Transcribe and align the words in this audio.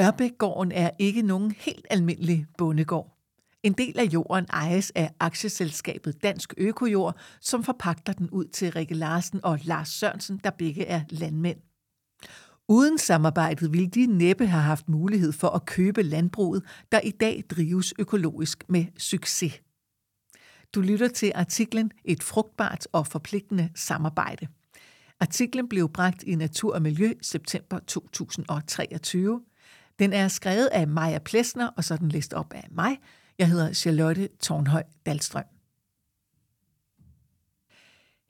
Ørbækgården 0.00 0.72
er 0.72 0.90
ikke 0.98 1.22
nogen 1.22 1.50
helt 1.50 1.86
almindelig 1.90 2.46
bondegård. 2.58 3.10
En 3.62 3.72
del 3.72 3.98
af 3.98 4.04
jorden 4.04 4.46
ejes 4.52 4.92
af 4.94 5.10
aktieselskabet 5.20 6.22
Dansk 6.22 6.54
Økojord, 6.56 7.18
som 7.40 7.64
forpagter 7.64 8.12
den 8.12 8.30
ud 8.30 8.44
til 8.44 8.72
Rikke 8.72 8.94
Larsen 8.94 9.40
og 9.44 9.58
Lars 9.64 9.88
Sørensen, 9.88 10.40
der 10.44 10.50
begge 10.50 10.86
er 10.86 11.00
landmænd. 11.10 11.58
Uden 12.68 12.98
samarbejdet 12.98 13.72
ville 13.72 13.86
de 13.86 14.06
næppe 14.06 14.46
have 14.46 14.62
haft 14.62 14.88
mulighed 14.88 15.32
for 15.32 15.48
at 15.48 15.66
købe 15.66 16.02
landbruget, 16.02 16.62
der 16.92 17.00
i 17.00 17.10
dag 17.10 17.44
drives 17.50 17.94
økologisk 17.98 18.64
med 18.68 18.84
succes. 18.98 19.60
Du 20.74 20.80
lytter 20.80 21.08
til 21.08 21.32
artiklen 21.34 21.90
Et 22.04 22.22
frugtbart 22.22 22.86
og 22.92 23.06
forpligtende 23.06 23.70
samarbejde. 23.74 24.46
Artiklen 25.20 25.68
blev 25.68 25.88
bragt 25.88 26.22
i 26.22 26.34
Natur 26.34 26.74
og 26.74 26.82
Miljø 26.82 27.12
september 27.22 27.78
2023. 27.78 29.40
Den 29.98 30.12
er 30.12 30.28
skrevet 30.28 30.66
af 30.66 30.88
Maja 30.88 31.18
Plesner, 31.18 31.68
og 31.76 31.84
så 31.84 31.94
er 31.94 31.98
den 31.98 32.08
læst 32.08 32.34
op 32.34 32.52
af 32.52 32.68
mig. 32.70 32.98
Jeg 33.38 33.48
hedder 33.48 33.72
Charlotte 33.72 34.28
Tornhøj 34.40 34.82
Dalstrøm. 35.06 35.44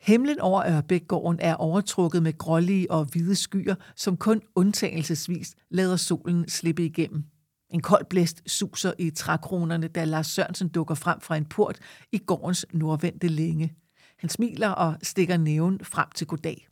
Himlen 0.00 0.40
over 0.40 0.66
Ørbækgården 0.66 1.40
er 1.40 1.54
overtrukket 1.54 2.22
med 2.22 2.38
grålige 2.38 2.90
og 2.90 3.04
hvide 3.04 3.36
skyer, 3.36 3.74
som 3.96 4.16
kun 4.16 4.42
undtagelsesvis 4.54 5.54
lader 5.70 5.96
solen 5.96 6.48
slippe 6.48 6.84
igennem. 6.84 7.24
En 7.70 7.82
kold 7.82 8.04
blæst 8.10 8.42
suser 8.46 8.92
i 8.98 9.10
trækronerne, 9.10 9.88
da 9.88 10.04
Lars 10.04 10.26
Sørensen 10.26 10.68
dukker 10.68 10.94
frem 10.94 11.20
fra 11.20 11.36
en 11.36 11.44
port 11.44 11.78
i 12.12 12.18
gårdens 12.18 12.66
nordvendte 12.72 13.28
længe. 13.28 13.74
Han 14.18 14.30
smiler 14.30 14.68
og 14.68 14.96
stikker 15.02 15.36
næven 15.36 15.80
frem 15.84 16.06
til 16.14 16.26
goddag. 16.26 16.68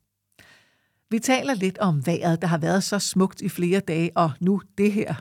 Vi 1.13 1.19
taler 1.19 1.55
lidt 1.55 1.79
om 1.79 2.07
vejret, 2.07 2.43
der 2.43 2.49
har 2.49 2.59
været 2.59 2.85
så 2.85 2.99
smukt 2.99 3.41
i 3.41 3.49
flere 3.49 3.81
dage, 3.81 4.11
og 4.17 4.33
nu 4.41 4.61
det 4.79 4.93
her. 4.93 5.15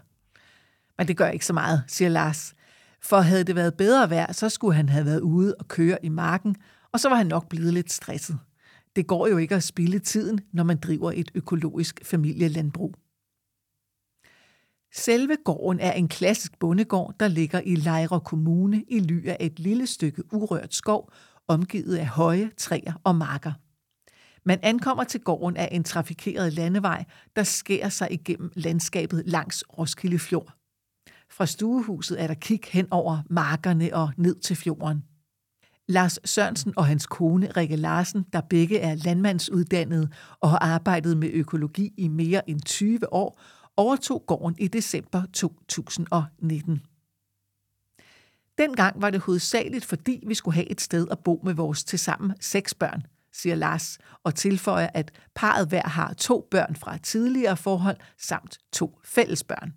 Men 0.98 1.08
det 1.08 1.18
gør 1.18 1.28
ikke 1.28 1.46
så 1.46 1.54
meget, 1.54 1.84
siger 1.88 2.10
Lars. 2.10 2.54
For 3.02 3.20
havde 3.20 3.44
det 3.44 3.56
været 3.56 3.78
bedre 3.78 4.10
vejr, 4.10 4.32
så 4.32 4.50
skulle 4.50 4.76
han 4.76 4.90
have 4.90 5.06
været 5.06 5.20
ude 5.20 5.56
og 5.60 5.68
køre 5.68 6.06
i 6.06 6.10
marken, 6.10 6.56
og 6.92 7.00
så 7.00 7.10
var 7.10 7.16
han 7.16 7.28
nok 7.28 7.50
blevet 7.50 7.74
lidt 7.74 7.92
stresset. 7.92 8.40
Det 8.96 9.08
går 9.08 9.28
jo 9.28 9.38
ikke 9.38 9.56
at 9.56 9.64
spille 9.64 10.00
tiden, 10.00 10.40
når 10.54 10.64
man 10.64 10.78
driver 10.78 11.12
et 11.16 11.32
økologisk 11.36 12.00
familielandbrug. 12.04 12.96
Selve 14.94 15.38
gården 15.46 15.80
er 15.80 15.92
en 15.92 16.08
klassisk 16.08 16.60
bondegård, 16.60 17.16
der 17.20 17.28
ligger 17.28 17.62
i 17.66 17.76
Lejre 17.76 18.20
Kommune 18.20 18.84
i 18.88 19.00
ly 19.00 19.28
af 19.28 19.38
et 19.40 19.60
lille 19.60 19.88
stykke 19.88 20.34
urørt 20.34 20.74
skov, 20.74 21.12
omgivet 21.48 21.96
af 21.96 22.08
høje 22.08 22.52
træer 22.58 22.94
og 23.04 23.16
marker. 23.16 23.52
Man 24.46 24.60
ankommer 24.62 25.04
til 25.04 25.22
gården 25.22 25.58
af 25.58 25.70
en 25.72 25.84
trafikeret 25.84 26.54
landevej, 26.54 27.06
der 27.36 27.44
skærer 27.44 27.90
sig 27.90 28.08
igennem 28.12 28.52
landskabet 28.56 29.24
langs 29.26 29.64
Roskilde 29.78 30.20
Fjord. 30.20 30.54
Fra 31.30 31.46
stuehuset 31.46 32.22
er 32.22 32.28
der 32.28 32.34
kig 32.34 32.60
hen 32.68 32.88
over 32.92 33.18
markerne 33.30 33.90
og 33.94 34.12
ned 34.18 34.36
til 34.36 34.56
fjorden. 34.56 35.04
Lars 35.88 36.20
Sørensen 36.26 36.74
og 36.78 36.86
hans 36.86 37.06
kone 37.06 37.52
Rikke 37.58 37.76
Larsen, 37.76 38.26
der 38.34 38.42
begge 38.42 38.80
er 38.80 38.96
landmandsuddannede 38.96 40.10
og 40.40 40.50
har 40.50 40.60
arbejdet 40.60 41.18
med 41.18 41.30
økologi 41.34 41.94
i 41.98 42.08
mere 42.08 42.50
end 42.50 42.62
20 42.62 43.14
år, 43.14 43.40
overtog 43.78 44.24
gården 44.28 44.56
i 44.60 44.68
december 44.68 45.24
2019. 45.34 46.82
Dengang 48.58 49.02
var 49.02 49.10
det 49.10 49.20
hovedsageligt, 49.20 49.86
fordi 49.86 50.24
vi 50.28 50.34
skulle 50.34 50.56
have 50.56 50.72
et 50.72 50.82
sted 50.82 51.08
at 51.12 51.20
bo 51.20 51.42
med 51.44 51.54
vores 51.54 51.84
tilsammen 51.84 52.34
seks 52.40 52.74
børn, 52.74 53.04
siger 53.34 53.56
Lars, 53.56 53.98
og 54.24 54.36
tilføjer, 54.36 54.90
at 54.94 55.12
parret 55.36 55.68
hver 55.68 55.88
har 55.88 56.14
to 56.14 56.48
børn 56.52 56.76
fra 56.76 56.98
tidligere 56.98 57.58
forhold 57.58 57.98
samt 58.18 58.58
to 58.74 59.00
fællesbørn. 59.04 59.74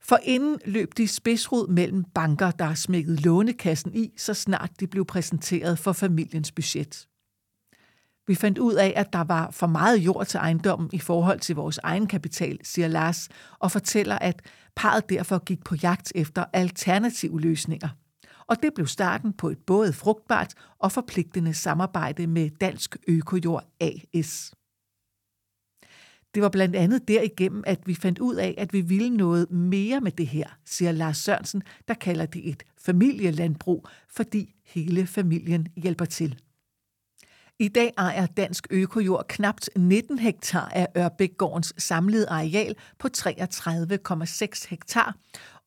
For 0.00 0.18
inden 0.22 0.58
løb 0.64 0.96
de 0.96 1.08
spidsrod 1.08 1.68
mellem 1.68 2.04
banker, 2.04 2.50
der 2.50 2.74
smækkede 2.74 3.16
lånekassen 3.16 3.94
i, 3.94 4.12
så 4.16 4.34
snart 4.34 4.70
de 4.80 4.86
blev 4.86 5.04
præsenteret 5.04 5.78
for 5.78 5.92
familiens 5.92 6.52
budget. 6.52 7.08
Vi 8.26 8.34
fandt 8.34 8.58
ud 8.58 8.74
af, 8.74 8.92
at 8.96 9.12
der 9.12 9.24
var 9.24 9.50
for 9.50 9.66
meget 9.66 9.98
jord 9.98 10.26
til 10.26 10.38
ejendommen 10.38 10.90
i 10.92 10.98
forhold 10.98 11.40
til 11.40 11.54
vores 11.54 11.78
egen 11.78 12.06
kapital, 12.06 12.58
siger 12.62 12.88
Lars, 12.88 13.28
og 13.58 13.72
fortæller, 13.72 14.18
at 14.18 14.42
parret 14.76 15.08
derfor 15.08 15.38
gik 15.38 15.64
på 15.64 15.74
jagt 15.82 16.12
efter 16.14 16.44
alternative 16.52 17.40
løsninger. 17.40 17.88
Og 18.46 18.62
det 18.62 18.74
blev 18.74 18.86
starten 18.86 19.32
på 19.32 19.48
et 19.48 19.58
både 19.58 19.92
frugtbart 19.92 20.54
og 20.78 20.92
forpligtende 20.92 21.54
samarbejde 21.54 22.26
med 22.26 22.50
Dansk 22.50 22.96
Økojord 23.08 23.64
AS. 23.80 24.54
Det 26.34 26.42
var 26.42 26.48
blandt 26.48 26.76
andet 26.76 27.08
derigennem, 27.08 27.64
at 27.66 27.86
vi 27.86 27.94
fandt 27.94 28.18
ud 28.18 28.34
af, 28.34 28.54
at 28.58 28.72
vi 28.72 28.80
ville 28.80 29.10
noget 29.10 29.50
mere 29.50 30.00
med 30.00 30.12
det 30.12 30.26
her, 30.26 30.58
siger 30.64 30.92
Lars 30.92 31.16
Sørensen, 31.16 31.62
der 31.88 31.94
kalder 31.94 32.26
det 32.26 32.48
et 32.48 32.62
familielandbrug, 32.78 33.88
fordi 34.08 34.54
hele 34.64 35.06
familien 35.06 35.68
hjælper 35.76 36.04
til. 36.04 36.38
I 37.58 37.68
dag 37.68 37.92
ejer 37.98 38.26
Dansk 38.26 38.66
Økojord 38.70 39.24
knapt 39.28 39.70
19 39.76 40.18
hektar 40.18 40.68
af 40.68 40.86
Ørbækgårdens 40.96 41.74
samlede 41.78 42.28
areal 42.28 42.76
på 42.98 43.08
33,6 43.16 44.68
hektar, 44.68 45.16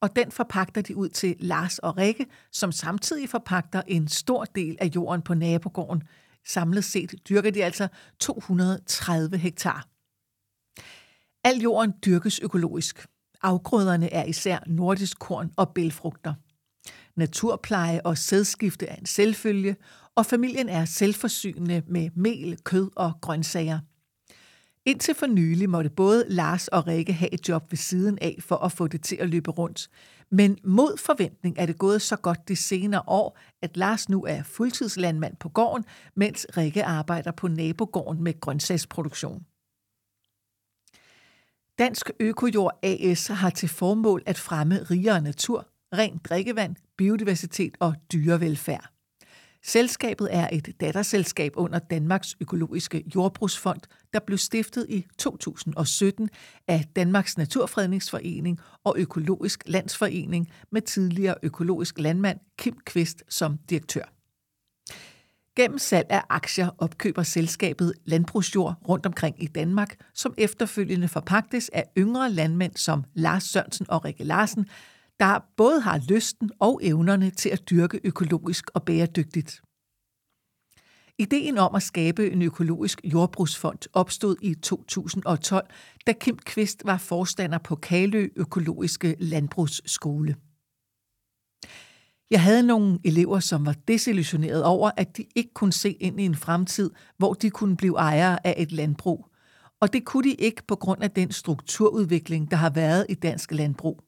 og 0.02 0.16
den 0.16 0.32
forpagter 0.32 0.82
de 0.82 0.96
ud 0.96 1.10
til 1.10 1.36
Lars 1.40 1.80
og 1.80 1.98
Rikke, 1.98 2.26
som 2.52 2.72
samtidig 2.72 3.30
forpagter 3.30 3.82
en 3.88 4.08
stor 4.08 4.46
del 4.46 4.78
af 4.80 4.92
jorden 4.96 5.22
på 5.22 5.34
nabogården. 5.34 6.04
Samlet 6.48 6.84
set 6.84 7.14
dyrker 7.30 7.52
de 7.52 7.64
altså 7.64 7.88
230 8.20 9.38
hektar. 9.38 9.88
Al 11.44 11.58
jorden 11.58 11.94
dyrkes 12.06 12.40
økologisk. 12.40 13.08
Afgrøderne 13.42 14.14
er 14.14 14.24
især 14.24 14.60
nordisk 14.68 15.20
korn 15.20 15.52
og 15.58 15.74
bælfrugter. 15.74 16.34
Naturpleje 17.16 18.02
og 18.02 18.18
sædskifte 18.18 18.86
er 18.86 18.96
en 18.96 19.06
selvfølge, 19.06 19.76
og 20.16 20.26
familien 20.26 20.70
er 20.70 20.86
selvforsynende 20.86 21.84
med 21.88 22.10
mel, 22.16 22.58
kød 22.64 22.90
og 22.96 23.14
grøntsager. 23.22 23.80
Indtil 24.86 25.16
for 25.16 25.26
nylig 25.26 25.70
måtte 25.70 25.90
både 25.90 26.26
Lars 26.30 26.68
og 26.68 26.88
Rikke 26.88 27.14
have 27.14 27.34
et 27.34 27.50
job 27.50 27.72
ved 27.72 27.78
siden 27.78 28.18
af 28.22 28.38
for 28.40 28.56
at 28.56 28.72
få 28.72 28.88
det 28.88 29.04
til 29.04 29.16
at 29.16 29.30
løbe 29.30 29.52
rundt. 29.52 29.90
Men 30.32 30.58
mod 30.64 30.98
forventning 30.98 31.56
er 31.60 31.66
det 31.66 31.78
gået 31.78 32.02
så 32.02 32.16
godt 32.16 32.48
de 32.48 32.56
senere 32.56 33.04
år, 33.08 33.38
at 33.62 33.78
Lars 33.78 34.10
nu 34.10 34.26
er 34.26 34.44
fuldtidslandmand 34.44 35.36
på 35.36 35.50
gården, 35.50 35.86
mens 36.16 36.48
Rikke 36.58 36.84
arbejder 36.84 37.32
på 37.32 37.48
nabogården 37.48 38.24
med 38.24 38.40
grøntsagsproduktion. 38.40 39.46
Dansk 41.80 42.12
Økojord 42.20 42.80
AS 42.84 43.28
har 43.28 43.50
til 43.50 43.70
formål 43.70 44.24
at 44.26 44.38
fremme 44.38 44.84
rigere 44.84 45.22
natur, 45.22 45.68
rent 45.94 46.26
drikkevand, 46.26 46.76
biodiversitet 46.98 47.78
og 47.80 47.96
dyrevelfærd. 48.14 48.95
Selskabet 49.68 50.28
er 50.32 50.50
et 50.52 50.70
datterselskab 50.80 51.54
under 51.56 51.80
Danmarks 51.80 52.36
Økologiske 52.42 53.04
Jordbrugsfond, 53.16 53.82
der 54.14 54.20
blev 54.20 54.38
stiftet 54.38 54.86
i 54.90 55.06
2017 55.18 56.30
af 56.68 56.86
Danmarks 56.96 57.38
Naturfredningsforening 57.38 58.60
og 58.84 58.96
Økologisk 58.98 59.64
Landsforening 59.66 60.50
med 60.72 60.82
tidligere 60.82 61.36
økologisk 61.44 62.00
landmand 62.00 62.40
Kim 62.58 62.80
Kvist 62.86 63.24
som 63.30 63.58
direktør. 63.70 64.04
Gennem 65.56 65.78
salg 65.78 66.08
af 66.10 66.22
aktier 66.30 66.70
opkøber 66.78 67.24
selskabet 67.24 67.94
landbrugsjord 68.06 68.76
rundt 68.90 69.06
omkring 69.06 69.44
i 69.44 69.48
Danmark, 69.48 69.96
som 70.14 70.34
efterfølgende 70.38 71.08
forpagtes 71.08 71.70
af 71.74 71.84
yngre 71.98 72.32
landmænd 72.32 72.76
som 72.76 73.04
Lars 73.14 73.44
Sørensen 73.44 73.86
og 73.90 74.06
Rikke 74.06 74.24
Larsen, 74.24 74.66
der 75.20 75.40
både 75.58 75.82
har 75.82 76.02
lysten 76.10 76.52
og 76.60 76.80
evnerne 76.84 77.30
til 77.30 77.50
at 77.50 77.70
dyrke 77.70 78.00
økologisk 78.04 78.70
og 78.74 78.84
bæredygtigt. 78.84 79.62
Ideen 81.20 81.58
om 81.58 81.76
at 81.76 81.84
skabe 81.84 82.32
en 82.32 82.42
økologisk 82.42 83.02
jordbrugsfond 83.04 83.80
opstod 83.94 84.36
i 84.42 84.56
2012, 84.56 85.68
da 86.08 86.14
Kim 86.14 86.38
Kvist 86.38 86.86
var 86.86 86.98
forstander 86.98 87.58
på 87.58 87.76
Kalø 87.76 88.28
Økologiske 88.36 89.16
Landbrugsskole. 89.20 90.36
Jeg 92.32 92.42
havde 92.42 92.64
nogle 92.64 93.00
elever, 93.04 93.40
som 93.40 93.66
var 93.66 93.76
desillusioneret 93.88 94.64
over, 94.64 94.92
at 94.98 95.18
de 95.18 95.26
ikke 95.36 95.54
kunne 95.54 95.74
se 95.74 95.92
ind 95.92 96.20
i 96.20 96.26
en 96.26 96.36
fremtid, 96.36 96.92
hvor 97.18 97.34
de 97.34 97.50
kunne 97.50 97.78
blive 97.78 97.98
ejere 97.98 98.48
af 98.48 98.56
et 98.58 98.72
landbrug. 98.72 99.28
Og 99.82 99.94
det 99.94 100.06
kunne 100.06 100.30
de 100.30 100.34
ikke 100.34 100.64
på 100.68 100.76
grund 100.76 101.04
af 101.04 101.12
den 101.12 101.32
strukturudvikling, 101.32 102.52
der 102.52 102.58
har 102.58 102.70
været 102.70 103.06
i 103.10 103.14
dansk 103.14 103.52
landbrug. 103.52 104.04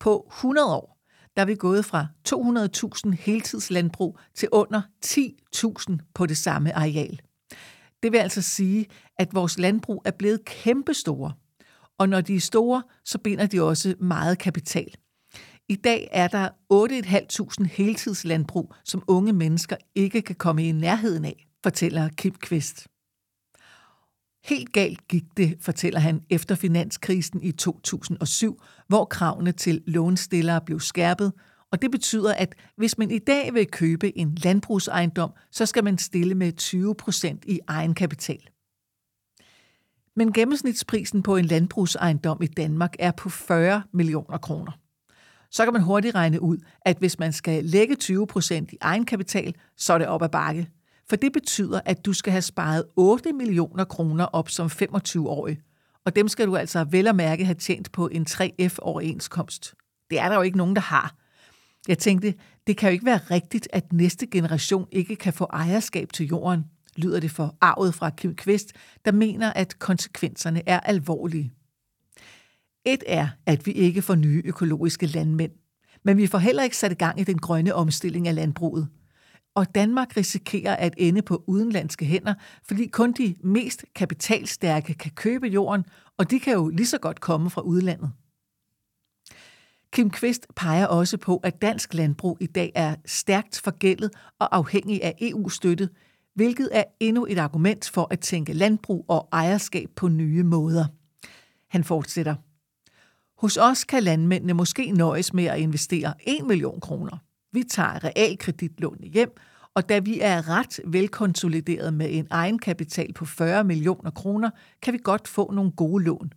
På 0.00 0.26
100 0.30 0.66
år, 0.66 0.94
der 1.36 1.42
er 1.42 1.46
vi 1.46 1.54
gået 1.54 1.84
fra 1.84 2.06
200.000 2.28 3.16
heltidslandbrug 3.20 4.18
til 4.34 4.48
under 4.52 4.82
10.000 5.06 5.96
på 6.14 6.26
det 6.26 6.36
samme 6.36 6.76
areal. 6.76 7.20
Det 8.02 8.12
vil 8.12 8.18
altså 8.18 8.42
sige, 8.42 8.86
at 9.18 9.34
vores 9.34 9.58
landbrug 9.58 10.02
er 10.04 10.10
blevet 10.10 10.44
kæmpestore. 10.44 11.32
Og 11.98 12.08
når 12.08 12.20
de 12.20 12.36
er 12.36 12.40
store, 12.40 12.82
så 13.04 13.18
binder 13.18 13.46
de 13.46 13.62
også 13.62 13.94
meget 14.00 14.38
kapital. 14.38 14.94
I 15.68 15.74
dag 15.76 16.08
er 16.12 16.28
der 16.28 16.48
8.500 17.62 17.64
heltidslandbrug, 17.64 18.74
som 18.84 19.02
unge 19.06 19.32
mennesker 19.32 19.76
ikke 19.94 20.22
kan 20.22 20.36
komme 20.36 20.68
i 20.68 20.72
nærheden 20.72 21.24
af, 21.24 21.46
fortæller 21.62 22.08
Kim 22.08 22.34
Kvist. 22.34 22.86
Helt 24.44 24.72
galt 24.72 25.08
gik 25.08 25.24
det, 25.36 25.56
fortæller 25.60 26.00
han 26.00 26.22
efter 26.30 26.54
finanskrisen 26.54 27.42
i 27.42 27.52
2007, 27.52 28.62
hvor 28.88 29.04
kravene 29.04 29.52
til 29.52 29.82
lånstillere 29.86 30.60
blev 30.60 30.80
skærpet, 30.80 31.32
og 31.72 31.82
det 31.82 31.90
betyder, 31.90 32.34
at 32.34 32.54
hvis 32.76 32.98
man 32.98 33.10
i 33.10 33.18
dag 33.18 33.54
vil 33.54 33.66
købe 33.66 34.18
en 34.18 34.34
landbrugsejendom, 34.34 35.30
så 35.50 35.66
skal 35.66 35.84
man 35.84 35.98
stille 35.98 36.34
med 36.34 36.52
20% 36.60 37.38
i 37.46 37.60
egenkapital. 37.68 38.48
Men 40.16 40.32
gennemsnitsprisen 40.32 41.22
på 41.22 41.36
en 41.36 41.44
landbrugsejendom 41.44 42.42
i 42.42 42.46
Danmark 42.46 42.94
er 42.98 43.12
på 43.12 43.28
40 43.28 43.82
millioner 43.92 44.38
kroner. 44.38 44.72
Så 45.50 45.64
kan 45.64 45.72
man 45.72 45.82
hurtigt 45.82 46.14
regne 46.14 46.42
ud, 46.42 46.58
at 46.80 46.96
hvis 46.98 47.18
man 47.18 47.32
skal 47.32 47.64
lægge 47.64 47.96
20% 48.02 48.54
i 48.54 48.78
egenkapital, 48.80 49.54
så 49.76 49.92
er 49.92 49.98
det 49.98 50.06
op 50.06 50.22
ad 50.22 50.28
bakke. 50.28 50.70
For 51.08 51.16
det 51.16 51.32
betyder, 51.32 51.80
at 51.84 52.06
du 52.06 52.12
skal 52.12 52.30
have 52.30 52.42
sparet 52.42 52.84
8 52.96 53.32
millioner 53.32 53.84
kroner 53.84 54.24
op 54.24 54.50
som 54.50 54.66
25-årig. 54.66 55.58
Og 56.04 56.16
dem 56.16 56.28
skal 56.28 56.46
du 56.46 56.56
altså 56.56 56.84
vel 56.84 57.06
og 57.06 57.16
mærke 57.16 57.44
have 57.44 57.54
tjent 57.54 57.92
på 57.92 58.08
en 58.08 58.26
3F-overenskomst. 58.30 59.74
Det 60.10 60.18
er 60.18 60.28
der 60.28 60.36
jo 60.36 60.42
ikke 60.42 60.58
nogen, 60.58 60.76
der 60.76 60.82
har. 60.82 61.14
Jeg 61.88 61.98
tænkte, 61.98 62.34
det 62.66 62.76
kan 62.76 62.88
jo 62.88 62.92
ikke 62.92 63.06
være 63.06 63.20
rigtigt, 63.30 63.68
at 63.72 63.92
næste 63.92 64.26
generation 64.26 64.88
ikke 64.92 65.16
kan 65.16 65.32
få 65.32 65.44
ejerskab 65.44 66.12
til 66.12 66.26
jorden, 66.26 66.64
lyder 66.96 67.20
det 67.20 67.30
for 67.30 67.56
arvet 67.60 67.94
fra 67.94 68.10
Kim 68.10 68.34
Kvist, 68.34 68.72
der 69.04 69.12
mener, 69.12 69.52
at 69.52 69.78
konsekvenserne 69.78 70.62
er 70.68 70.80
alvorlige. 70.80 71.52
Et 72.84 73.02
er, 73.06 73.28
at 73.46 73.66
vi 73.66 73.72
ikke 73.72 74.02
får 74.02 74.14
nye 74.14 74.42
økologiske 74.44 75.06
landmænd, 75.06 75.52
men 76.02 76.16
vi 76.16 76.26
får 76.26 76.38
heller 76.38 76.62
ikke 76.62 76.76
sat 76.76 76.92
i 76.92 76.94
gang 76.94 77.20
i 77.20 77.24
den 77.24 77.38
grønne 77.38 77.74
omstilling 77.74 78.28
af 78.28 78.34
landbruget. 78.34 78.88
Og 79.54 79.74
Danmark 79.74 80.16
risikerer 80.16 80.76
at 80.76 80.94
ende 80.96 81.22
på 81.22 81.44
udenlandske 81.46 82.04
hænder, 82.04 82.34
fordi 82.62 82.86
kun 82.86 83.12
de 83.12 83.34
mest 83.44 83.84
kapitalstærke 83.94 84.94
kan 84.94 85.10
købe 85.10 85.46
jorden, 85.46 85.84
og 86.18 86.30
de 86.30 86.40
kan 86.40 86.52
jo 86.52 86.68
lige 86.68 86.86
så 86.86 86.98
godt 86.98 87.20
komme 87.20 87.50
fra 87.50 87.60
udlandet. 87.60 88.12
Kim 89.92 90.10
Kvist 90.10 90.46
peger 90.56 90.86
også 90.86 91.18
på, 91.18 91.36
at 91.36 91.62
dansk 91.62 91.94
landbrug 91.94 92.36
i 92.40 92.46
dag 92.46 92.72
er 92.74 92.96
stærkt 93.06 93.60
forgældet 93.64 94.10
og 94.38 94.56
afhængig 94.56 95.04
af 95.04 95.14
EU-støtte, 95.20 95.88
hvilket 96.34 96.68
er 96.72 96.84
endnu 97.00 97.26
et 97.26 97.38
argument 97.38 97.90
for 97.90 98.06
at 98.10 98.20
tænke 98.20 98.52
landbrug 98.52 99.04
og 99.08 99.28
ejerskab 99.32 99.88
på 99.96 100.08
nye 100.08 100.42
måder. 100.42 100.86
Han 101.68 101.84
fortsætter. 101.84 102.34
Hos 103.40 103.56
os 103.56 103.84
kan 103.84 104.02
landmændene 104.02 104.52
måske 104.52 104.90
nøjes 104.90 105.34
med 105.34 105.44
at 105.44 105.58
investere 105.58 106.14
1 106.26 106.46
million 106.46 106.80
kroner. 106.80 107.18
Vi 107.54 107.62
tager 107.62 108.04
realkreditlånene 108.04 109.06
hjem, 109.06 109.36
og 109.74 109.88
da 109.88 109.98
vi 109.98 110.20
er 110.20 110.48
ret 110.48 110.80
velkonsolideret 110.86 111.94
med 111.94 112.08
en 112.10 112.26
egenkapital 112.30 113.12
på 113.12 113.24
40 113.24 113.64
millioner 113.64 114.10
kroner, 114.10 114.50
kan 114.82 114.92
vi 114.92 114.98
godt 115.04 115.28
få 115.28 115.50
nogle 115.52 115.70
gode 115.70 116.04
lån. 116.04 116.32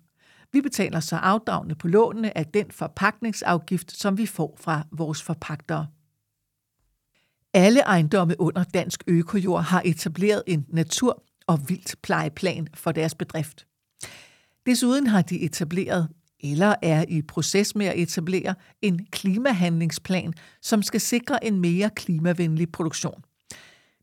Vi 0.53 0.61
betaler 0.61 0.99
så 0.99 1.15
afdragende 1.15 1.75
på 1.75 1.87
lånene 1.87 2.37
af 2.37 2.45
den 2.45 2.71
forpakningsafgift, 2.71 3.91
som 3.91 4.17
vi 4.17 4.25
får 4.25 4.57
fra 4.59 4.83
vores 4.91 5.23
forpagtere. 5.23 5.87
Alle 7.53 7.79
ejendomme 7.79 8.35
under 8.39 8.63
dansk 8.63 9.03
økojord 9.07 9.63
har 9.63 9.81
etableret 9.85 10.43
en 10.47 10.65
natur- 10.69 11.23
og 11.47 11.69
vildtplejeplan 11.69 12.67
for 12.73 12.91
deres 12.91 13.15
bedrift. 13.15 13.67
Desuden 14.65 15.07
har 15.07 15.21
de 15.21 15.41
etableret 15.41 16.07
eller 16.43 16.75
er 16.81 17.05
i 17.07 17.21
proces 17.21 17.75
med 17.75 17.85
at 17.85 17.99
etablere 17.99 18.55
en 18.81 19.05
klimahandlingsplan, 19.11 20.33
som 20.61 20.81
skal 20.81 21.01
sikre 21.01 21.45
en 21.45 21.59
mere 21.59 21.89
klimavenlig 21.95 22.71
produktion. 22.71 23.23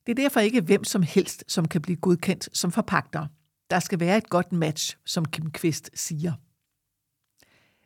Det 0.07 0.19
er 0.19 0.23
derfor 0.23 0.41
ikke 0.41 0.61
hvem 0.61 0.85
som 0.85 1.03
helst, 1.03 1.45
som 1.49 1.69
kan 1.69 1.83
blive 1.83 1.97
godkendt 1.97 2.49
som 2.53 2.73
forpagter. 2.73 3.27
Der 3.71 3.81
skal 3.81 4.01
være 4.01 4.19
et 4.19 4.31
godt 4.31 4.53
match, 4.53 4.97
som 5.07 5.25
Kim 5.25 5.51
Kvist 5.51 5.91
siger. 5.95 6.33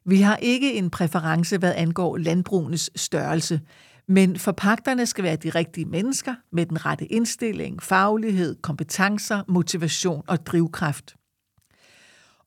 Vi 0.05 0.21
har 0.21 0.37
ikke 0.37 0.75
en 0.75 0.91
præference, 0.91 1.59
hvad 1.59 1.75
angår 1.77 2.17
landbrugenes 2.17 2.91
størrelse, 2.97 3.61
men 4.09 4.39
forpagterne 4.39 5.07
skal 5.07 5.25
være 5.25 5.37
de 5.37 5.51
rigtige 5.51 5.85
mennesker 5.85 6.35
med 6.53 6.67
den 6.67 6.87
rette 6.87 7.07
indstilling, 7.07 7.83
faglighed, 7.83 8.57
kompetencer, 8.63 9.43
motivation 9.49 10.23
og 10.29 10.47
drivkraft. 10.47 11.18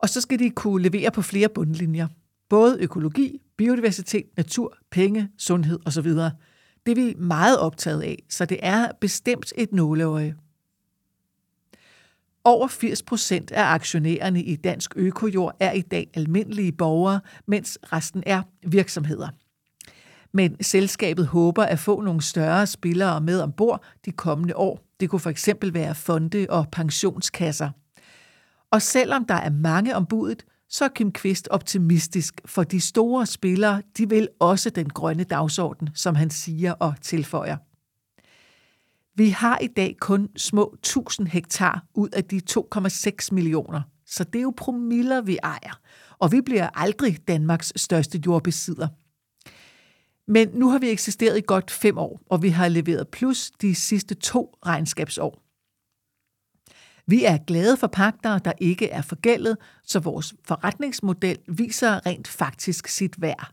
Og 0.01 0.09
så 0.09 0.21
skal 0.21 0.39
de 0.39 0.49
kunne 0.49 0.83
levere 0.83 1.11
på 1.11 1.21
flere 1.21 1.49
bundlinjer. 1.49 2.07
Både 2.49 2.77
økologi, 2.79 3.41
biodiversitet, 3.57 4.25
natur, 4.37 4.77
penge, 4.91 5.29
sundhed 5.37 5.79
osv. 5.85 6.07
Det 6.85 6.91
er 6.91 6.95
vi 6.95 7.15
meget 7.17 7.59
optaget 7.59 8.01
af, 8.01 8.23
så 8.29 8.45
det 8.45 8.59
er 8.61 8.91
bestemt 9.01 9.53
et 9.57 9.71
nåleøje. 9.71 10.35
Over 12.43 12.67
80 12.67 13.03
procent 13.03 13.51
af 13.51 13.63
aktionærerne 13.63 14.43
i 14.43 14.55
Dansk 14.55 14.93
Økojord 14.95 15.55
er 15.59 15.71
i 15.71 15.81
dag 15.81 16.09
almindelige 16.13 16.71
borgere, 16.71 17.19
mens 17.47 17.79
resten 17.83 18.23
er 18.25 18.41
virksomheder. 18.63 19.29
Men 20.31 20.63
selskabet 20.63 21.27
håber 21.27 21.63
at 21.63 21.79
få 21.79 22.01
nogle 22.01 22.21
større 22.21 22.67
spillere 22.67 23.21
med 23.21 23.41
ombord 23.41 23.83
de 24.05 24.11
kommende 24.11 24.55
år. 24.55 24.79
Det 24.99 25.09
kunne 25.09 25.19
for 25.19 25.29
eksempel 25.29 25.73
være 25.73 25.95
fonde 25.95 26.45
og 26.49 26.65
pensionskasser. 26.71 27.69
Og 28.71 28.81
selvom 28.81 29.25
der 29.25 29.35
er 29.35 29.49
mange 29.49 29.95
om 29.95 30.05
budet, 30.05 30.45
så 30.69 30.85
er 30.85 30.89
Kim 30.89 31.11
Kvist 31.11 31.47
optimistisk, 31.47 32.41
for 32.45 32.63
de 32.63 32.81
store 32.81 33.25
spillere, 33.25 33.81
de 33.97 34.09
vil 34.09 34.27
også 34.39 34.69
den 34.69 34.89
grønne 34.89 35.23
dagsorden, 35.23 35.89
som 35.93 36.15
han 36.15 36.29
siger 36.29 36.71
og 36.71 36.93
tilføjer. 37.01 37.57
Vi 39.15 39.29
har 39.29 39.57
i 39.59 39.67
dag 39.67 39.95
kun 39.99 40.29
små 40.37 40.73
1000 40.73 41.27
hektar 41.27 41.85
ud 41.93 42.09
af 42.09 42.23
de 42.23 42.41
2,6 42.51 43.27
millioner, 43.31 43.81
så 44.05 44.23
det 44.23 44.35
er 44.35 44.43
jo 44.43 44.53
promiller, 44.57 45.21
vi 45.21 45.37
ejer, 45.43 45.79
og 46.19 46.31
vi 46.31 46.41
bliver 46.41 46.69
aldrig 46.73 47.27
Danmarks 47.27 47.73
største 47.75 48.21
jordbesidder. 48.25 48.87
Men 50.27 50.49
nu 50.53 50.69
har 50.69 50.79
vi 50.79 50.89
eksisteret 50.89 51.37
i 51.37 51.43
godt 51.47 51.71
fem 51.71 51.97
år, 51.97 52.21
og 52.25 52.43
vi 52.43 52.49
har 52.49 52.67
leveret 52.67 53.07
plus 53.07 53.51
de 53.61 53.75
sidste 53.75 54.15
to 54.15 54.55
regnskabsår. 54.65 55.50
Vi 57.07 57.25
er 57.25 57.37
glade 57.47 57.77
for 57.77 57.87
pagter, 57.87 58.37
der 58.37 58.53
ikke 58.57 58.89
er 58.89 59.01
forgældet, 59.01 59.57
så 59.83 59.99
vores 59.99 60.33
forretningsmodel 60.43 61.37
viser 61.47 62.05
rent 62.05 62.27
faktisk 62.27 62.87
sit 62.87 63.21
værd. 63.21 63.51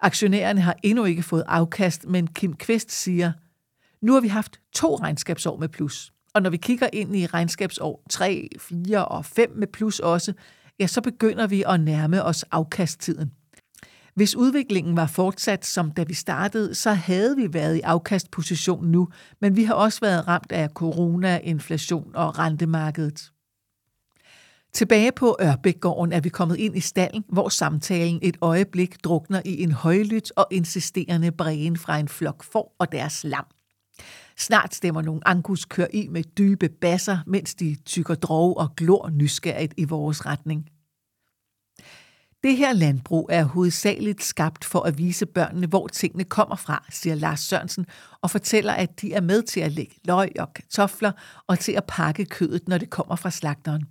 Aktionærerne 0.00 0.60
har 0.60 0.76
endnu 0.82 1.04
ikke 1.04 1.22
fået 1.22 1.44
afkast, 1.46 2.06
men 2.06 2.26
Kim 2.26 2.56
Kvist 2.56 2.92
siger, 2.92 3.32
nu 4.00 4.12
har 4.12 4.20
vi 4.20 4.28
haft 4.28 4.60
to 4.72 4.96
regnskabsår 4.96 5.56
med 5.56 5.68
plus. 5.68 6.12
Og 6.34 6.42
når 6.42 6.50
vi 6.50 6.56
kigger 6.56 6.88
ind 6.92 7.16
i 7.16 7.26
regnskabsår 7.26 8.02
3, 8.10 8.48
4 8.58 9.04
og 9.04 9.24
5 9.24 9.52
med 9.56 9.66
plus 9.66 9.98
også, 9.98 10.32
ja, 10.80 10.86
så 10.86 11.00
begynder 11.00 11.46
vi 11.46 11.64
at 11.66 11.80
nærme 11.80 12.22
os 12.22 12.42
afkasttiden. 12.42 13.32
Hvis 14.14 14.36
udviklingen 14.36 14.96
var 14.96 15.06
fortsat 15.06 15.66
som 15.66 15.90
da 15.90 16.02
vi 16.02 16.14
startede, 16.14 16.74
så 16.74 16.92
havde 16.92 17.36
vi 17.36 17.54
været 17.54 17.76
i 17.76 17.80
afkastposition 17.80 18.86
nu, 18.86 19.08
men 19.40 19.56
vi 19.56 19.64
har 19.64 19.74
også 19.74 20.00
været 20.00 20.28
ramt 20.28 20.52
af 20.52 20.68
corona, 20.68 21.38
inflation 21.38 22.10
og 22.14 22.38
rentemarkedet. 22.38 23.30
Tilbage 24.72 25.12
på 25.12 25.36
Ørbækgården 25.40 26.12
er 26.12 26.20
vi 26.20 26.28
kommet 26.28 26.56
ind 26.56 26.76
i 26.76 26.80
stallen, 26.80 27.24
hvor 27.28 27.48
samtalen 27.48 28.18
et 28.22 28.36
øjeblik 28.40 29.04
drukner 29.04 29.42
i 29.44 29.62
en 29.62 29.72
højlydt 29.72 30.32
og 30.36 30.46
insisterende 30.50 31.32
bræen 31.32 31.76
fra 31.76 31.98
en 31.98 32.08
flok 32.08 32.44
får 32.44 32.76
og 32.78 32.92
deres 32.92 33.24
lam. 33.24 33.44
Snart 34.38 34.74
stemmer 34.74 35.02
nogle 35.02 35.20
angus 35.28 35.64
kør 35.64 35.86
i 35.92 36.08
med 36.08 36.24
dybe 36.38 36.68
basser, 36.68 37.18
mens 37.26 37.54
de 37.54 37.76
tykker 37.84 38.14
drog 38.14 38.56
og 38.56 38.76
glor 38.76 39.10
nysgerrigt 39.10 39.74
i 39.76 39.84
vores 39.84 40.26
retning. 40.26 40.68
Det 42.42 42.56
her 42.56 42.72
landbrug 42.72 43.28
er 43.32 43.44
hovedsageligt 43.44 44.22
skabt 44.24 44.64
for 44.64 44.80
at 44.80 44.98
vise 44.98 45.26
børnene, 45.26 45.66
hvor 45.66 45.86
tingene 45.86 46.24
kommer 46.24 46.56
fra, 46.56 46.84
siger 46.90 47.14
Lars 47.14 47.40
Sørensen, 47.40 47.86
og 48.22 48.30
fortæller, 48.30 48.72
at 48.72 49.00
de 49.00 49.12
er 49.12 49.20
med 49.20 49.42
til 49.42 49.60
at 49.60 49.72
lægge 49.72 49.94
løg 50.04 50.30
og 50.38 50.54
kartofler 50.54 51.12
og 51.46 51.58
til 51.58 51.72
at 51.72 51.84
pakke 51.88 52.24
kødet, 52.24 52.68
når 52.68 52.78
det 52.78 52.90
kommer 52.90 53.16
fra 53.16 53.30
slagteren. 53.30 53.84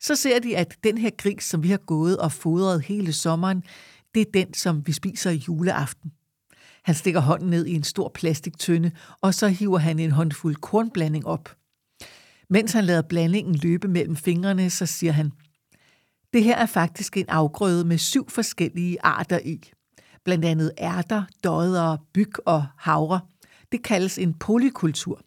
Så 0.00 0.16
ser 0.16 0.38
de, 0.38 0.56
at 0.56 0.76
den 0.84 0.98
her 0.98 1.10
gris, 1.18 1.44
som 1.44 1.62
vi 1.62 1.70
har 1.70 1.76
gået 1.86 2.18
og 2.18 2.32
fodret 2.32 2.82
hele 2.82 3.12
sommeren, 3.12 3.62
det 4.14 4.20
er 4.20 4.30
den, 4.34 4.54
som 4.54 4.86
vi 4.86 4.92
spiser 4.92 5.30
i 5.30 5.44
juleaften. 5.48 6.12
Han 6.82 6.94
stikker 6.94 7.20
hånden 7.20 7.50
ned 7.50 7.66
i 7.66 7.74
en 7.74 7.84
stor 7.84 8.10
plastiktønde, 8.14 8.90
og 9.20 9.34
så 9.34 9.48
hiver 9.48 9.78
han 9.78 9.98
en 9.98 10.10
håndfuld 10.10 10.56
kornblanding 10.56 11.26
op. 11.26 11.56
Mens 12.50 12.72
han 12.72 12.84
lader 12.84 13.02
blandingen 13.02 13.54
løbe 13.54 13.88
mellem 13.88 14.16
fingrene, 14.16 14.70
så 14.70 14.86
siger 14.86 15.12
han, 15.12 15.32
det 16.32 16.44
her 16.44 16.56
er 16.56 16.66
faktisk 16.66 17.16
en 17.16 17.28
afgrøde 17.28 17.84
med 17.84 17.98
syv 17.98 18.30
forskellige 18.30 18.98
arter 19.02 19.38
i. 19.44 19.70
Blandt 20.24 20.44
andet 20.44 20.72
ærter, 20.80 21.22
døder, 21.44 21.96
byg 22.14 22.32
og 22.46 22.66
havre. 22.78 23.20
Det 23.72 23.82
kaldes 23.82 24.18
en 24.18 24.34
polykultur. 24.34 25.20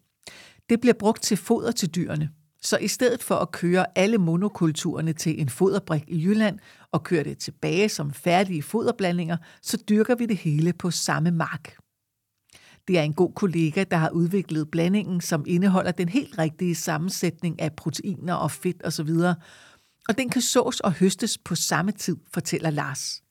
Det 0.68 0.80
bliver 0.80 0.94
brugt 0.94 1.22
til 1.22 1.36
foder 1.36 1.72
til 1.72 1.94
dyrene. 1.94 2.30
Så 2.62 2.78
i 2.78 2.88
stedet 2.88 3.22
for 3.22 3.34
at 3.34 3.50
køre 3.50 3.86
alle 3.98 4.18
monokulturerne 4.18 5.12
til 5.12 5.40
en 5.40 5.48
foderbrik 5.48 6.04
i 6.08 6.24
Jylland 6.24 6.58
og 6.92 7.02
køre 7.02 7.24
det 7.24 7.38
tilbage 7.38 7.88
som 7.88 8.12
færdige 8.12 8.62
foderblandinger, 8.62 9.36
så 9.62 9.76
dyrker 9.88 10.14
vi 10.14 10.26
det 10.26 10.36
hele 10.36 10.72
på 10.72 10.90
samme 10.90 11.30
mark. 11.30 11.76
Det 12.88 12.98
er 12.98 13.02
en 13.02 13.12
god 13.12 13.32
kollega, 13.32 13.84
der 13.90 13.96
har 13.96 14.10
udviklet 14.10 14.70
blandingen, 14.70 15.20
som 15.20 15.44
indeholder 15.46 15.92
den 15.92 16.08
helt 16.08 16.38
rigtige 16.38 16.74
sammensætning 16.74 17.60
af 17.60 17.72
proteiner 17.72 18.34
og 18.34 18.50
fedt 18.50 18.82
osv., 18.84 19.10
og 20.08 20.18
den 20.18 20.30
kan 20.30 20.42
sås 20.42 20.80
og 20.80 20.92
høstes 20.92 21.38
på 21.38 21.54
samme 21.54 21.92
tid, 21.92 22.16
fortæller 22.34 22.70
Lars. 22.70 23.22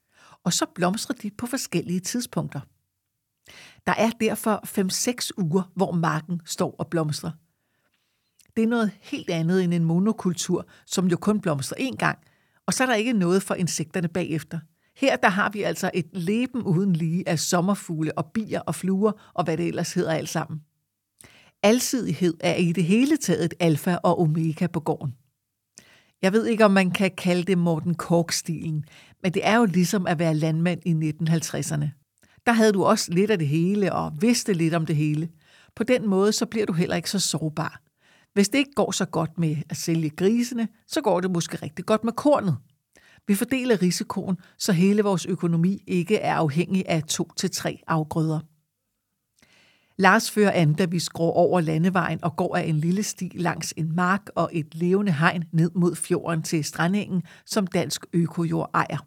Og 0.43 0.53
så 0.53 0.65
blomstrer 0.75 1.15
de 1.15 1.31
på 1.37 1.47
forskellige 1.47 1.99
tidspunkter. 1.99 2.59
Der 3.87 3.93
er 3.97 4.09
derfor 4.09 4.79
5-6 5.37 5.43
uger, 5.43 5.71
hvor 5.75 5.91
marken 5.91 6.41
står 6.45 6.75
og 6.79 6.87
blomstrer. 6.87 7.31
Det 8.55 8.63
er 8.63 8.67
noget 8.67 8.91
helt 9.01 9.29
andet 9.29 9.63
end 9.63 9.73
en 9.73 9.83
monokultur, 9.83 10.67
som 10.85 11.07
jo 11.07 11.17
kun 11.17 11.41
blomstrer 11.41 11.77
én 11.77 11.95
gang, 11.95 12.19
og 12.65 12.73
så 12.73 12.83
er 12.83 12.87
der 12.87 12.95
ikke 12.95 13.13
noget 13.13 13.43
for 13.43 13.55
insekterne 13.55 14.07
bagefter. 14.07 14.59
Her 14.95 15.15
der 15.15 15.29
har 15.29 15.49
vi 15.49 15.61
altså 15.61 15.91
et 15.93 16.09
leben 16.11 16.63
uden 16.63 16.93
lige 16.93 17.29
af 17.29 17.39
sommerfugle 17.39 18.17
og 18.17 18.25
bier 18.33 18.59
og 18.59 18.75
fluer 18.75 19.31
og 19.33 19.43
hvad 19.43 19.57
det 19.57 19.67
ellers 19.67 19.93
hedder 19.93 20.13
alt 20.13 20.29
sammen. 20.29 20.61
Alsidighed 21.63 22.33
er 22.39 22.55
i 22.55 22.71
det 22.71 22.83
hele 22.83 23.17
taget 23.17 23.45
et 23.45 23.53
alfa 23.59 23.97
og 24.03 24.19
omega 24.19 24.67
på 24.67 24.79
gården. 24.79 25.15
Jeg 26.23 26.33
ved 26.33 26.45
ikke, 26.45 26.65
om 26.65 26.71
man 26.71 26.91
kan 26.91 27.11
kalde 27.17 27.43
det 27.43 27.57
Morten 27.57 27.95
Kork-stilen, 27.95 28.85
men 29.23 29.33
det 29.33 29.47
er 29.47 29.57
jo 29.57 29.65
ligesom 29.65 30.07
at 30.07 30.19
være 30.19 30.35
landmand 30.35 30.81
i 30.85 30.93
1950'erne. 30.93 31.85
Der 32.45 32.51
havde 32.51 32.71
du 32.71 32.83
også 32.83 33.11
lidt 33.11 33.31
af 33.31 33.39
det 33.39 33.47
hele 33.47 33.93
og 33.93 34.11
vidste 34.19 34.53
lidt 34.53 34.73
om 34.73 34.85
det 34.85 34.95
hele. 34.95 35.29
På 35.75 35.83
den 35.83 36.07
måde 36.07 36.31
så 36.31 36.45
bliver 36.45 36.65
du 36.65 36.73
heller 36.73 36.95
ikke 36.95 37.09
så 37.09 37.19
sårbar. 37.19 37.81
Hvis 38.33 38.49
det 38.49 38.57
ikke 38.57 38.71
går 38.75 38.91
så 38.91 39.05
godt 39.05 39.37
med 39.37 39.57
at 39.69 39.77
sælge 39.77 40.09
grisene, 40.09 40.67
så 40.87 41.01
går 41.01 41.19
det 41.19 41.31
måske 41.31 41.57
rigtig 41.61 41.85
godt 41.85 42.03
med 42.03 42.13
kornet. 42.13 42.57
Vi 43.27 43.35
fordeler 43.35 43.81
risikoen, 43.81 44.37
så 44.57 44.71
hele 44.73 45.03
vores 45.03 45.25
økonomi 45.25 45.83
ikke 45.87 46.17
er 46.17 46.35
afhængig 46.35 46.83
af 46.87 47.03
to 47.03 47.29
til 47.37 47.51
tre 47.51 47.79
afgrøder. 47.87 48.39
Lars 49.97 50.31
fører 50.31 50.51
an, 50.51 50.73
da 50.73 50.85
vi 50.85 50.99
skrår 50.99 51.33
over 51.33 51.61
landevejen 51.61 52.23
og 52.23 52.35
går 52.35 52.55
af 52.55 52.61
en 52.61 52.77
lille 52.77 53.03
sti 53.03 53.31
langs 53.35 53.73
en 53.77 53.95
mark 53.95 54.29
og 54.35 54.49
et 54.53 54.75
levende 54.75 55.11
hegn 55.11 55.43
ned 55.51 55.71
mod 55.75 55.95
fjorden 55.95 56.43
til 56.43 56.63
strandingen, 56.63 57.23
som 57.45 57.67
Dansk 57.67 58.05
Økojord 58.13 58.69
ejer. 58.73 59.05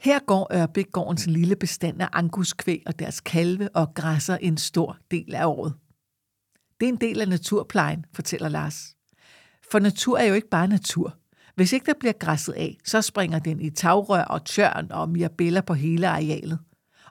Her 0.00 0.18
går 0.26 0.48
Ørbækgårdens 0.52 1.26
lille 1.26 1.56
bestand 1.56 2.02
af 2.02 2.08
anguskvæg 2.12 2.82
og 2.86 2.98
deres 2.98 3.20
kalve 3.20 3.68
og 3.76 3.94
græsser 3.94 4.36
en 4.36 4.56
stor 4.56 4.98
del 5.10 5.34
af 5.34 5.46
året. 5.46 5.74
Det 6.80 6.88
er 6.88 6.92
en 6.92 7.00
del 7.00 7.20
af 7.20 7.28
naturplejen, 7.28 8.04
fortæller 8.12 8.48
Lars. 8.48 8.96
For 9.70 9.78
natur 9.78 10.18
er 10.18 10.24
jo 10.24 10.34
ikke 10.34 10.48
bare 10.48 10.68
natur. 10.68 11.16
Hvis 11.54 11.72
ikke 11.72 11.86
der 11.86 11.98
bliver 12.00 12.12
græsset 12.12 12.52
af, 12.52 12.78
så 12.84 13.02
springer 13.02 13.38
den 13.38 13.60
i 13.60 13.70
tagrør 13.70 14.22
og 14.22 14.44
tjørn 14.44 14.86
og 14.90 15.08
mirabella 15.08 15.60
på 15.60 15.74
hele 15.74 16.08
arealet. 16.08 16.58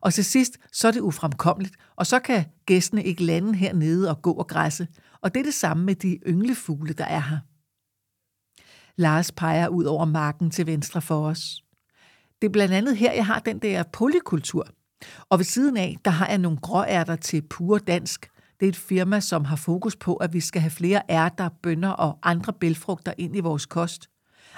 Og 0.04 0.14
til 0.14 0.26
sidst, 0.26 0.58
så 0.72 0.88
er 0.88 0.92
det 0.92 1.00
ufremkommeligt, 1.00 1.76
og 1.96 2.08
så 2.08 2.20
kan 2.20 2.46
gæstene 2.66 3.04
ikke 3.04 3.24
lande 3.24 3.56
hernede 3.56 4.10
og 4.10 4.22
gå 4.22 4.32
og 4.32 4.48
græsse. 4.48 4.88
Og 5.22 5.34
det 5.34 5.40
er 5.40 5.44
det 5.44 5.54
samme 5.54 5.84
med 5.84 5.96
de 5.96 6.20
ynglefugle, 6.28 6.94
der 6.94 7.06
er 7.06 7.20
her. 7.20 7.40
Lars 9.02 9.32
peger 9.32 9.68
ud 9.68 9.84
over 9.84 10.06
marken 10.06 10.52
til 10.52 10.68
venstre 10.68 11.02
for 11.02 11.28
os. 11.28 11.64
Det 12.42 12.48
er 12.48 12.52
blandt 12.52 12.74
andet 12.74 12.98
her, 12.98 13.14
jeg 13.14 13.26
har 13.26 13.40
den 13.40 13.60
der 13.60 13.84
polykultur. 13.84 14.68
Og 15.30 15.40
ved 15.40 15.46
siden 15.46 15.78
af, 15.78 15.98
der 16.06 16.12
har 16.12 16.28
jeg 16.28 16.38
nogle 16.38 16.58
gråærter 16.58 17.16
til 17.16 17.42
pure 17.42 17.80
dansk. 17.80 18.30
Det 18.60 18.66
er 18.66 18.70
et 18.70 18.76
firma, 18.76 19.20
som 19.20 19.46
har 19.46 19.56
fokus 19.56 19.96
på, 19.96 20.16
at 20.16 20.34
vi 20.34 20.40
skal 20.40 20.62
have 20.62 20.72
flere 20.72 21.02
ærter, 21.10 21.50
bønner 21.50 21.90
og 21.90 22.20
andre 22.24 22.54
bælfrugter 22.54 23.14
ind 23.18 23.36
i 23.36 23.40
vores 23.40 23.66
kost. 23.66 24.10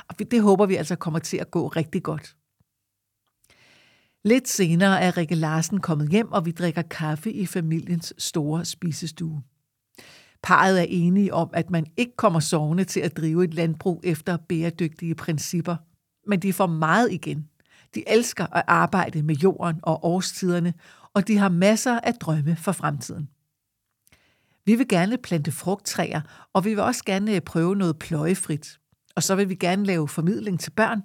Og 0.08 0.20
det 0.20 0.42
håber 0.42 0.66
vi 0.66 0.76
altså 0.76 0.96
kommer 0.96 1.20
til 1.20 1.38
at 1.38 1.52
gå 1.52 1.68
rigtig 1.68 2.04
godt. 2.04 2.36
Lidt 4.26 4.48
senere 4.48 5.02
er 5.02 5.18
Rikke 5.18 5.36
Larsen 5.36 5.80
kommet 5.80 6.10
hjem, 6.10 6.32
og 6.32 6.46
vi 6.46 6.52
drikker 6.52 6.82
kaffe 6.82 7.32
i 7.32 7.46
familiens 7.46 8.14
store 8.18 8.66
spisestue. 8.66 9.44
Parret 10.44 10.80
er 10.80 10.86
enige 10.90 11.34
om, 11.34 11.50
at 11.54 11.70
man 11.70 11.86
ikke 11.98 12.16
kommer 12.16 12.40
sovende 12.40 12.84
til 12.84 13.00
at 13.00 13.18
drive 13.18 13.44
et 13.44 13.54
landbrug 13.54 14.02
efter 14.04 14.38
bæredygtige 14.38 15.16
principper, 15.16 15.76
men 16.28 16.40
de 16.40 16.54
får 16.54 16.68
meget 16.68 17.12
igen. 17.12 17.50
De 17.96 18.10
elsker 18.10 18.56
at 18.56 18.64
arbejde 18.68 19.24
med 19.24 19.36
jorden 19.36 19.80
og 19.84 20.06
årstiderne, 20.06 20.74
og 21.14 21.28
de 21.28 21.38
har 21.38 21.50
masser 21.50 22.00
af 22.00 22.14
drømme 22.14 22.56
for 22.56 22.72
fremtiden. 22.72 23.30
Vi 24.66 24.76
vil 24.76 24.88
gerne 24.88 25.18
plante 25.18 25.52
frugttræer, 25.52 26.22
og 26.54 26.66
vi 26.66 26.70
vil 26.70 26.80
også 26.80 27.04
gerne 27.06 27.42
prøve 27.42 27.76
noget 27.76 28.00
pløjefrit. 28.00 28.80
Og 29.16 29.24
så 29.24 29.36
vil 29.36 29.50
vi 29.50 29.56
gerne 29.56 29.86
lave 29.86 30.08
formidling 30.08 30.60
til 30.60 30.72
børn. 30.72 31.02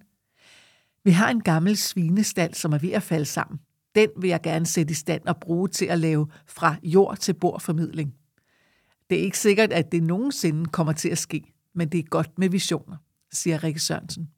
Vi 1.04 1.10
har 1.10 1.30
en 1.30 1.40
gammel 1.40 1.76
svinestald, 1.76 2.54
som 2.54 2.72
er 2.72 2.78
ved 2.78 2.92
at 2.92 3.02
falde 3.02 3.24
sammen. 3.24 3.60
Den 3.94 4.08
vil 4.16 4.28
jeg 4.28 4.42
gerne 4.42 4.66
sætte 4.66 4.90
i 4.90 4.94
stand 4.94 5.22
og 5.26 5.36
bruge 5.40 5.68
til 5.68 5.86
at 5.86 5.98
lave 5.98 6.28
fra 6.46 6.76
jord 6.82 7.16
til 7.16 7.34
bord 7.34 7.60
formidling. 7.60 8.14
Det 9.10 9.18
er 9.18 9.22
ikke 9.22 9.38
sikkert, 9.38 9.72
at 9.72 9.92
det 9.92 10.02
nogensinde 10.02 10.66
kommer 10.66 10.92
til 10.92 11.08
at 11.08 11.18
ske, 11.18 11.54
men 11.74 11.88
det 11.88 11.98
er 11.98 12.02
godt 12.02 12.38
med 12.38 12.48
visioner, 12.48 12.96
siger 13.32 13.64
Rikke 13.64 13.80
Sørensen. 13.80 14.30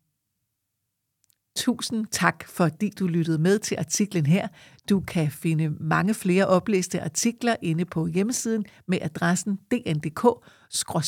Tusind 1.57 2.07
tak, 2.11 2.49
fordi 2.49 2.90
du 2.99 3.07
lyttede 3.07 3.38
med 3.38 3.59
til 3.59 3.76
artiklen 3.78 4.26
her. 4.26 4.49
Du 4.88 5.00
kan 5.00 5.31
finde 5.31 5.71
mange 5.71 6.14
flere 6.14 6.47
oplæste 6.47 7.00
artikler 7.00 7.57
inde 7.62 7.85
på 7.85 8.07
hjemmesiden 8.07 8.64
med 8.88 8.99
adressen 9.02 9.59
dndk-lyt. 9.71 11.02